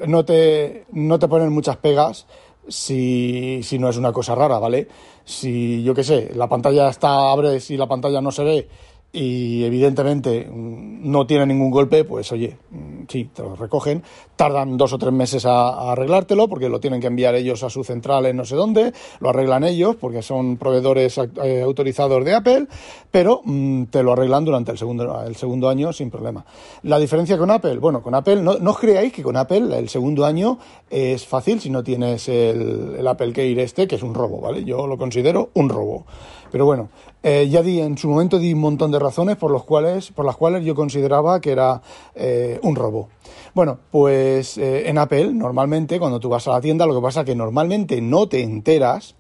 no, 0.06 0.24
te, 0.24 0.86
no 0.92 1.18
te 1.18 1.28
ponen 1.28 1.52
muchas 1.52 1.78
pegas 1.78 2.28
si, 2.68 3.62
si 3.64 3.80
no 3.80 3.90
es 3.90 3.98
una 3.98 4.14
cosa 4.14 4.36
rara, 4.36 4.60
¿vale? 4.60 4.88
Si, 5.26 5.82
yo 5.82 5.96
qué 5.96 6.04
sé, 6.04 6.30
la 6.36 6.48
pantalla 6.48 6.90
está, 6.90 7.32
abres 7.32 7.72
y 7.72 7.78
la 7.78 7.88
pantalla 7.88 8.22
no 8.22 8.30
se 8.32 8.44
ve 8.44 8.68
y 9.14 9.64
evidentemente 9.66 10.48
mm, 10.50 11.10
no 11.12 11.28
tiene 11.28 11.46
ningún 11.46 11.70
golpe, 11.70 12.06
pues 12.06 12.32
oye, 12.32 12.58
mm, 12.70 13.04
sí, 13.10 13.30
te 13.34 13.42
lo 13.42 13.56
recogen. 13.56 14.04
Tardan 14.36 14.78
dos 14.78 14.94
o 14.94 14.98
tres 14.98 15.12
meses 15.12 15.46
a, 15.46 15.70
a 15.70 15.92
arreglártelo 15.92 16.48
porque 16.48 16.70
lo 16.70 16.80
tienen 16.80 17.02
que 17.02 17.08
enviar 17.08 17.36
ellos 17.36 17.64
a 17.64 17.70
su 17.70 17.84
central 17.84 18.26
en 18.26 18.38
no 18.38 18.46
sé 18.46 18.56
dónde, 18.56 18.94
lo 19.20 19.30
arreglan 19.30 19.64
ellos 19.64 19.98
porque 19.98 20.22
son 20.22 20.58
proveedores 20.58 21.20
eh, 21.44 21.62
autorizados 21.62 22.24
de 22.24 22.36
Apple, 22.36 22.68
pero 23.12 23.42
mm, 23.44 23.86
te 23.86 24.02
lo 24.02 24.14
arreglan 24.14 24.46
durante 24.46 24.72
el 24.72 24.78
segundo, 24.78 25.24
el 25.26 25.36
segundo 25.36 25.70
año 25.70 25.92
sin 25.92 26.10
problema. 26.10 26.46
La 26.84 26.98
diferencia 26.98 27.38
con 27.38 27.52
Apple, 27.52 27.80
bueno, 27.80 28.02
con 28.02 28.16
Apple, 28.16 28.38
no, 28.38 28.60
no 28.60 28.72
os 28.72 28.80
creáis 28.80 29.12
que 29.12 29.24
con 29.24 29.36
Apple 29.36 29.78
el 29.78 29.90
segundo 29.90 30.26
año 30.26 30.58
es 30.90 31.26
fácil 31.26 31.60
si 31.60 31.70
no 31.70 31.84
tienes 31.84 32.30
el, 32.30 32.96
el 32.98 33.08
Apple 33.08 33.34
Care 33.34 33.62
este, 33.62 33.88
que 33.88 33.96
es 33.96 34.04
un 34.04 34.14
robo, 34.14 34.40
¿vale? 34.40 34.64
Yo 34.64 34.88
lo 34.88 34.98
considero 34.98 35.50
un 35.54 35.70
robo. 35.70 36.06
Pero 36.52 36.66
bueno, 36.66 36.90
eh, 37.24 37.48
ya 37.50 37.62
di, 37.62 37.80
en 37.80 37.98
su 37.98 38.10
momento 38.10 38.40
di 38.40 38.54
un 38.54 38.60
montón 38.60 38.92
de 38.92 39.00
razones 39.00 39.38
por, 39.38 39.52
los 39.52 39.64
cuales, 39.64 40.12
por 40.12 40.26
las 40.26 40.38
cuales 40.38 40.66
yo 40.66 40.74
consideraba 40.74 41.40
que 41.40 41.52
era 41.52 41.82
eh, 42.16 42.60
un 42.64 42.76
robo. 42.76 43.10
Bueno, 43.54 43.78
pues 43.92 44.58
eh, 44.58 44.90
en 44.90 44.98
Apple, 44.98 45.34
normalmente, 45.34 46.00
cuando 46.00 46.20
tú 46.20 46.30
vas 46.30 46.48
a 46.48 46.52
la 46.52 46.62
tienda, 46.62 46.86
lo 46.86 46.96
que 46.96 47.02
pasa 47.02 47.22
es 47.22 47.26
que 47.28 47.36
normalmente 47.36 48.02
no 48.02 48.28
te 48.28 48.42
enteras, 48.42 49.16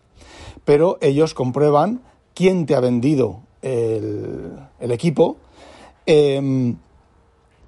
pero 0.65 0.98
ellos 1.01 1.34
comprueban 1.34 2.01
quién 2.34 2.65
te 2.65 2.75
ha 2.75 2.79
vendido 2.79 3.41
el, 3.62 4.53
el 4.79 4.91
equipo. 4.91 5.38
em, 6.05 6.77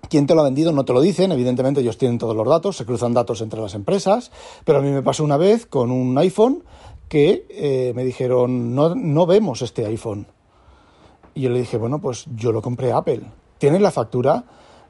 quién 0.10 0.28
te 0.28 0.36
lo 0.36 0.42
ha 0.42 0.44
vendido 0.44 0.72
no 0.72 0.86
te 0.86 0.94
lo 0.94 1.02
dicen, 1.02 1.32
evidentemente 1.32 1.82
ellos 1.82 1.98
tienen 1.98 2.20
todos 2.20 2.36
los 2.36 2.48
datos, 2.48 2.78
se 2.78 2.86
cruzan 2.86 3.13
datos 3.13 3.42
entre 3.42 3.60
las 3.60 3.74
empresas, 3.74 4.32
pero 4.63 4.78
a 4.78 4.82
mí 4.82 4.92
me 4.92 5.02
pasó 5.02 5.24
una 5.24 5.38
vez 5.38 5.66
con 5.66 5.90
un 5.90 6.16
iPhone 6.20 6.63
que 7.13 7.46
eh, 7.48 7.93
me 7.96 8.03
dijeron, 8.03 8.74
no, 8.74 8.96
no 8.96 9.27
vemos 9.27 9.62
este 9.62 9.86
iPhone. 9.86 10.25
Y 11.36 11.41
yo 11.41 11.51
le 11.51 11.60
dije, 11.60 11.77
bueno, 11.77 12.01
pues 12.01 12.25
yo 12.36 12.51
lo 12.51 12.60
compré 12.60 12.91
a 12.91 12.98
Apple. 12.98 13.22
¿Tienes 13.60 13.82
la 13.82 13.91
factura? 13.91 14.46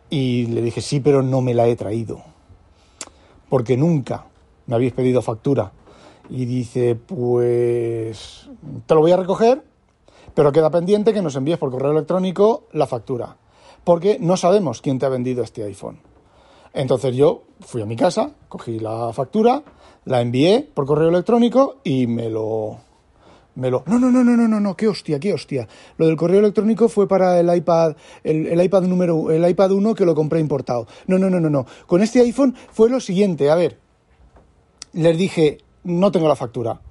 Y 0.09 0.45
le 0.45 0.61
dije, 0.61 0.79
sí, 0.79 1.01
pero 1.01 1.21
no 1.21 1.41
me 1.41 1.53
la 1.53 1.67
he 1.67 1.75
traído. 1.75 2.21
Porque 3.49 3.75
nunca 3.75 4.27
me 4.67 4.75
habéis 4.75 4.93
pedido 4.93 5.21
factura. 5.21 5.73
Y 6.29 6.45
dice, 6.45 6.95
pues 6.95 8.49
te 8.85 8.95
lo 8.95 9.01
voy 9.01 9.11
a 9.11 9.17
recoger, 9.17 9.61
pero 10.33 10.53
queda 10.53 10.69
pendiente 10.69 11.11
que 11.11 11.21
nos 11.21 11.35
envíes 11.35 11.57
por 11.57 11.71
correo 11.71 11.91
electrónico 11.91 12.67
la 12.71 12.87
factura. 12.87 13.35
Porque 13.83 14.17
no 14.21 14.37
sabemos 14.37 14.79
quién 14.79 14.97
te 14.97 15.05
ha 15.05 15.09
vendido 15.09 15.43
este 15.43 15.65
iPhone. 15.65 15.99
Entonces 16.73 17.15
yo 17.15 17.43
fui 17.61 17.81
a 17.81 17.85
mi 17.85 17.95
casa, 17.95 18.31
cogí 18.49 18.79
la 18.79 19.13
factura, 19.13 19.63
la 20.05 20.21
envié 20.21 20.67
por 20.73 20.85
correo 20.85 21.09
electrónico 21.09 21.77
y 21.83 22.07
me 22.07 22.29
lo, 22.29 22.79
me 23.55 23.69
lo... 23.69 23.83
No, 23.85 23.99
no, 23.99 24.11
no, 24.11 24.23
no, 24.23 24.35
no, 24.35 24.47
no, 24.47 24.59
no, 24.59 24.75
qué 24.75 24.87
hostia, 24.87 25.19
qué 25.19 25.33
hostia. 25.33 25.67
Lo 25.97 26.07
del 26.07 26.15
correo 26.15 26.39
electrónico 26.39 26.89
fue 26.89 27.07
para 27.07 27.39
el 27.39 27.55
iPad, 27.55 27.95
el, 28.23 28.61
iPad 28.61 28.83
número, 28.83 29.31
el 29.31 29.47
iPad 29.47 29.71
1 29.71 29.93
que 29.93 30.05
lo 30.05 30.15
compré 30.15 30.39
importado. 30.39 30.87
No, 31.07 31.19
no, 31.19 31.29
no, 31.29 31.39
no, 31.39 31.49
no. 31.49 31.65
Con 31.85 32.01
este 32.01 32.21
iPhone 32.21 32.55
fue 32.71 32.89
lo 32.89 32.99
siguiente, 32.99 33.51
a 33.51 33.55
ver, 33.55 33.77
les 34.93 35.17
dije, 35.17 35.59
no 35.83 36.11
tengo 36.11 36.27
la 36.27 36.35
factura. 36.35 36.81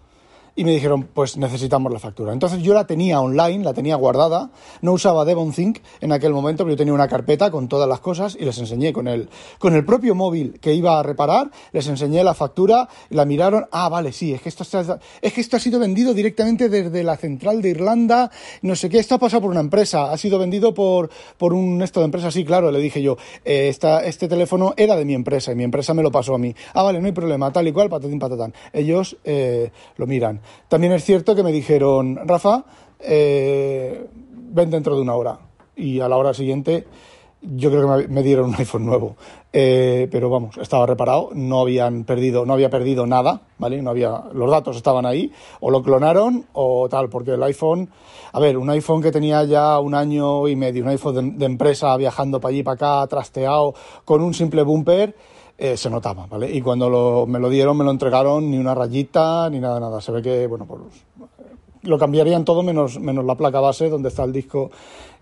Y 0.54 0.64
me 0.64 0.72
dijeron, 0.72 1.08
pues 1.14 1.38
necesitamos 1.38 1.90
la 1.90 1.98
factura. 1.98 2.32
Entonces 2.32 2.60
yo 2.62 2.74
la 2.74 2.86
tenía 2.86 3.20
online, 3.22 3.64
la 3.64 3.72
tenía 3.72 3.96
guardada, 3.96 4.50
no 4.82 4.92
usaba 4.92 5.24
DevonThink 5.24 5.78
en 6.02 6.12
aquel 6.12 6.34
momento, 6.34 6.64
pero 6.64 6.74
yo 6.74 6.76
tenía 6.76 6.92
una 6.92 7.08
carpeta 7.08 7.50
con 7.50 7.68
todas 7.68 7.88
las 7.88 8.00
cosas 8.00 8.36
y 8.38 8.44
les 8.44 8.58
enseñé 8.58 8.92
con 8.92 9.08
el, 9.08 9.30
con 9.58 9.74
el 9.74 9.82
propio 9.86 10.14
móvil 10.14 10.60
que 10.60 10.74
iba 10.74 10.98
a 10.98 11.02
reparar, 11.02 11.50
les 11.72 11.86
enseñé 11.88 12.22
la 12.22 12.34
factura, 12.34 12.86
la 13.08 13.24
miraron, 13.24 13.64
ah, 13.72 13.88
vale, 13.88 14.12
sí, 14.12 14.34
es 14.34 14.42
que 14.42 14.50
esto, 14.50 14.62
está- 14.62 14.98
es 15.22 15.32
que 15.32 15.40
esto 15.40 15.56
ha 15.56 15.60
sido 15.60 15.80
vendido 15.80 16.12
directamente 16.12 16.68
desde 16.68 17.02
la 17.02 17.16
central 17.16 17.62
de 17.62 17.70
Irlanda, 17.70 18.30
no 18.60 18.76
sé 18.76 18.90
qué, 18.90 18.98
esto 18.98 19.14
ha 19.14 19.18
pasado 19.18 19.40
por 19.40 19.50
una 19.52 19.60
empresa, 19.60 20.12
ha 20.12 20.18
sido 20.18 20.38
vendido 20.38 20.74
por, 20.74 21.08
por 21.38 21.54
un 21.54 21.80
esto 21.80 22.00
de 22.00 22.04
empresa, 22.04 22.30
sí, 22.30 22.44
claro, 22.44 22.70
le 22.70 22.78
dije 22.78 23.00
yo, 23.00 23.16
eh, 23.46 23.68
esta, 23.70 24.04
este 24.04 24.28
teléfono 24.28 24.74
era 24.76 24.96
de 24.96 25.06
mi 25.06 25.14
empresa 25.14 25.50
y 25.50 25.54
mi 25.54 25.64
empresa 25.64 25.94
me 25.94 26.02
lo 26.02 26.10
pasó 26.10 26.34
a 26.34 26.38
mí. 26.38 26.54
Ah, 26.74 26.82
vale, 26.82 27.00
no 27.00 27.06
hay 27.06 27.12
problema, 27.12 27.50
tal 27.50 27.68
y 27.68 27.72
cual, 27.72 27.88
patatín, 27.88 28.18
patatán. 28.18 28.52
Ellos 28.74 29.16
eh, 29.24 29.70
lo 29.96 30.06
miran. 30.06 30.41
También 30.68 30.92
es 30.92 31.04
cierto 31.04 31.34
que 31.34 31.42
me 31.42 31.52
dijeron, 31.52 32.20
Rafa, 32.24 32.64
eh, 33.00 34.06
ven 34.52 34.70
dentro 34.70 34.96
de 34.96 35.02
una 35.02 35.14
hora. 35.14 35.38
Y 35.76 36.00
a 36.00 36.08
la 36.08 36.16
hora 36.16 36.34
siguiente 36.34 36.86
yo 37.42 37.70
creo 37.70 37.98
que 37.98 38.08
me, 38.08 38.22
dieron 38.22 38.50
un 38.50 38.54
iPhone 38.54 38.86
nuevo. 38.86 39.16
Eh, 39.52 40.08
pero 40.10 40.30
vamos, 40.30 40.56
estaba 40.58 40.86
reparado, 40.86 41.30
no 41.34 41.60
habían 41.60 42.04
perdido, 42.04 42.46
no 42.46 42.54
había 42.54 42.70
perdido 42.70 43.06
nada, 43.06 43.42
¿vale? 43.58 43.82
No 43.82 43.90
había, 43.90 44.24
los 44.32 44.50
datos 44.50 44.76
estaban 44.76 45.04
ahí, 45.04 45.32
o 45.60 45.70
lo 45.70 45.82
clonaron 45.82 46.46
o 46.52 46.88
tal, 46.88 47.08
porque 47.08 47.32
el 47.32 47.42
iPhone, 47.42 47.90
a 48.32 48.40
ver, 48.40 48.56
un 48.56 48.70
iPhone 48.70 49.02
que 49.02 49.10
tenía 49.10 49.44
ya 49.44 49.78
un 49.80 49.94
año 49.94 50.48
y 50.48 50.56
medio, 50.56 50.84
un 50.84 50.90
iPhone 50.90 51.14
de, 51.14 51.38
de 51.38 51.46
empresa 51.46 51.94
viajando 51.96 52.40
para 52.40 52.50
allí, 52.50 52.62
para 52.62 52.74
acá, 52.74 53.06
trasteado, 53.08 53.74
con 54.04 54.22
un 54.22 54.32
simple 54.32 54.62
bumper, 54.62 55.14
eh, 55.58 55.76
se 55.76 55.90
notaba, 55.90 56.26
¿vale? 56.26 56.50
Y 56.50 56.60
cuando 56.60 56.88
lo- 56.90 57.26
me 57.26 57.38
lo 57.38 57.48
dieron, 57.48 57.76
me 57.76 57.84
lo 57.84 57.90
entregaron, 57.90 58.50
ni 58.50 58.58
una 58.58 58.74
rayita, 58.74 59.48
ni 59.50 59.60
nada, 59.60 59.78
nada. 59.80 60.00
Se 60.00 60.10
ve 60.12 60.22
que, 60.22 60.46
bueno, 60.46 60.66
pues 60.66 60.80
lo 61.82 61.98
cambiarían 61.98 62.44
todo 62.44 62.62
menos, 62.62 63.00
menos 63.00 63.24
la 63.24 63.34
placa 63.34 63.58
base 63.60 63.88
donde 63.88 64.08
está 64.08 64.22
el 64.24 64.32
disco 64.32 64.70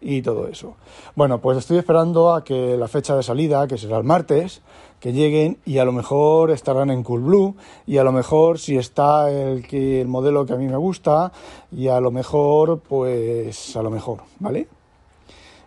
y 0.03 0.21
todo 0.23 0.47
eso. 0.47 0.77
Bueno, 1.15 1.41
pues 1.41 1.57
estoy 1.59 1.79
esperando 1.79 2.35
a 2.35 2.45
que 2.45 2.77
la 2.77 2.87
fecha 2.87 3.17
de 3.17 3.23
salida, 3.23 3.67
que 3.67 3.79
será 3.79 3.97
el 3.97 4.05
martes, 4.05 4.61
que 5.01 5.15
lleguen 5.15 5.57
y 5.65 5.79
a 5.79 5.87
lo 5.87 5.93
mejor 5.93 6.51
estarán 6.51 6.91
en 6.91 7.03
Coolblue 7.03 7.55
y 7.87 7.97
a 7.97 8.05
lo 8.05 8.13
mejor 8.13 8.59
si 8.59 8.77
está 8.77 9.31
el, 9.31 9.67
que, 9.67 10.03
el 10.03 10.09
modelo 10.09 10.45
que 10.45 10.53
a 10.53 10.57
mí 10.57 10.67
me 10.67 10.77
gusta 10.77 11.33
y 11.73 11.89
a 11.89 11.99
lo 12.01 12.11
mejor, 12.11 12.81
pues 12.81 13.75
a 13.77 13.83
lo 13.83 13.91
mejor, 13.91 14.19
¿vale? 14.39 14.69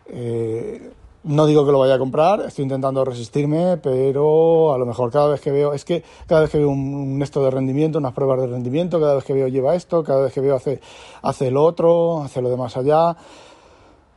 Eh, 0.07 0.91
no 1.23 1.45
digo 1.45 1.65
que 1.65 1.71
lo 1.71 1.79
vaya 1.79 1.95
a 1.95 1.99
comprar, 1.99 2.41
estoy 2.41 2.63
intentando 2.63 3.05
resistirme, 3.05 3.77
pero 3.77 4.73
a 4.73 4.77
lo 4.77 4.85
mejor 4.85 5.11
cada 5.11 5.29
vez 5.29 5.41
que 5.41 5.51
veo, 5.51 5.73
es 5.73 5.85
que 5.85 6.03
cada 6.27 6.41
vez 6.41 6.49
que 6.49 6.57
veo 6.57 6.69
un, 6.69 7.21
esto 7.21 7.43
de 7.43 7.51
rendimiento, 7.51 7.97
unas 7.97 8.13
pruebas 8.13 8.41
de 8.41 8.47
rendimiento, 8.47 8.99
cada 8.99 9.15
vez 9.15 9.23
que 9.23 9.33
veo 9.33 9.47
lleva 9.47 9.75
esto, 9.75 10.03
cada 10.03 10.23
vez 10.23 10.33
que 10.33 10.41
veo 10.41 10.55
hace, 10.55 10.81
hace 11.21 11.49
lo 11.49 11.63
otro, 11.63 12.23
hace 12.23 12.41
lo 12.41 12.49
de 12.49 12.57
más 12.57 12.75
allá, 12.75 13.15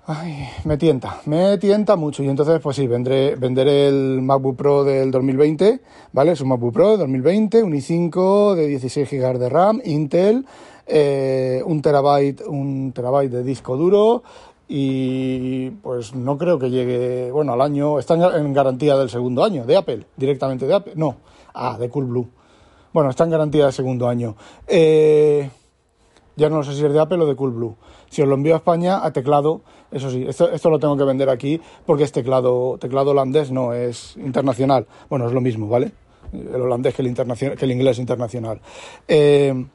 ay, 0.07 0.49
me 0.65 0.77
tienta, 0.77 1.21
me 1.27 1.59
tienta 1.59 1.95
mucho. 1.95 2.25
Y 2.25 2.29
entonces, 2.29 2.61
pues 2.61 2.77
sí, 2.77 2.87
vendré, 2.89 3.37
venderé 3.37 3.89
el 3.89 4.21
MacBook 4.23 4.57
Pro 4.57 4.83
del 4.83 5.11
2020, 5.13 5.81
¿vale? 6.13 6.33
Es 6.33 6.41
un 6.41 6.49
MacBook 6.49 6.73
Pro 6.73 6.91
del 6.91 6.99
2020, 7.01 7.63
un 7.63 7.73
i5 7.73 8.55
de 8.55 8.67
16 8.67 9.09
GB 9.09 9.39
de 9.39 9.49
RAM, 9.49 9.81
Intel, 9.85 10.45
eh, 10.87 11.63
un 11.65 11.83
terabyte, 11.83 12.43
un 12.47 12.93
terabyte 12.93 13.31
de 13.31 13.43
disco 13.45 13.77
duro 13.77 14.23
y 14.69 15.71
pues 15.71 16.15
no 16.15 16.37
creo 16.39 16.59
que 16.59 16.71
llegue, 16.71 17.31
bueno, 17.31 17.53
al 17.53 17.61
año, 17.61 17.99
está 17.99 18.15
en 18.15 18.53
garantía 18.53 18.97
del 18.97 19.11
segundo 19.11 19.45
año, 19.45 19.65
de 19.65 19.77
Apple, 19.77 20.07
directamente 20.17 20.67
de 20.67 20.75
Apple, 20.75 20.95
no, 20.97 21.17
ah, 21.55 21.77
de 21.79 21.89
Coolblue. 21.89 22.29
Bueno, 22.93 23.11
está 23.11 23.25
en 23.25 23.31
garantía 23.31 23.65
del 23.65 23.73
segundo 23.73 24.09
año. 24.09 24.37
Eh, 24.67 25.51
ya 26.35 26.49
no 26.49 26.63
sé 26.63 26.75
si 26.75 26.85
es 26.85 26.93
de 26.93 26.99
Apple 26.99 27.19
o 27.19 27.27
de 27.27 27.37
Coolblue. 27.37 27.77
Si 28.09 28.23
os 28.23 28.29
lo 28.29 28.35
envío 28.35 28.55
a 28.55 28.59
España, 28.59 29.05
a 29.05 29.13
teclado, 29.13 29.61
eso 29.91 30.11
sí, 30.11 30.25
esto, 30.27 30.51
esto 30.51 30.71
lo 30.71 30.79
tengo 30.79 30.97
que 30.97 31.05
vender 31.05 31.29
aquí 31.29 31.61
porque 31.85 32.05
es 32.05 32.13
teclado, 32.13 32.79
teclado 32.79 33.11
holandés, 33.11 33.51
no 33.51 33.73
es 33.73 34.17
internacional. 34.17 34.87
Bueno, 35.09 35.27
es 35.27 35.33
lo 35.33 35.41
mismo, 35.41 35.69
¿vale? 35.69 35.93
El 36.33 36.61
holandés 36.61 36.95
que 36.95 37.03
el, 37.03 37.09
internacional, 37.09 37.57
que 37.57 37.65
el 37.65 37.73
inglés 37.73 37.99
internacional. 37.99 38.61
Eh, 39.07 39.67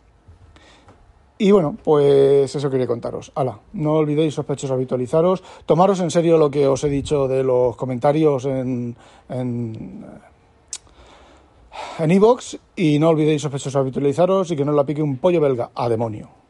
y 1.42 1.50
bueno, 1.50 1.76
pues 1.84 2.56
eso 2.56 2.70
quería 2.70 2.86
contaros. 2.86 3.32
Hala, 3.34 3.60
no 3.74 3.94
olvidéis 3.94 4.36
sospechosos 4.36 4.76
habitualizaros. 4.76 5.42
Tomaros 5.66 6.00
en 6.00 6.12
serio 6.12 6.38
lo 6.38 6.52
que 6.52 6.68
os 6.68 6.84
he 6.84 6.90
dicho 6.90 7.28
de 7.28 7.44
los 7.44 7.76
comentarios 7.76 8.46
en 8.46 8.96
en 9.28 10.06
en 11.98 12.12
iVoox 12.12 12.58
y 12.76 13.00
no 13.00 13.10
olvidéis 13.10 13.42
sospechosos 13.42 13.76
habitualizaros 13.76 14.52
y 14.52 14.56
que 14.56 14.66
no 14.66 14.72
la 14.72 14.86
pique 14.86 15.02
un 15.02 15.18
pollo 15.18 15.42
belga 15.42 15.72
a 15.74 15.90
demonio. 15.90 16.41